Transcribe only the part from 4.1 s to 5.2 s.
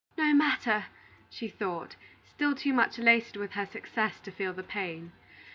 to feel the pain.